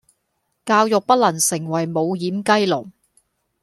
[0.65, 2.89] 教育不能成為無掩雞籠